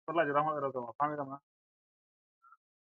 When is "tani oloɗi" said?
0.97-1.37